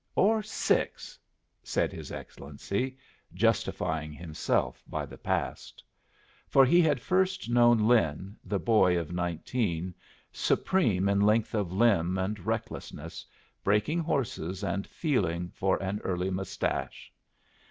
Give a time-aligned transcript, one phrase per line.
[0.15, 1.19] Or six,"
[1.61, 2.97] said his Excellency,
[3.35, 5.83] justifying himself by the past.
[6.47, 9.93] For he had first known Lin, the boy of nineteen,
[10.31, 13.23] supreme in length of limb and recklessness,
[13.63, 17.13] breaking horses and feeling for an early mustache.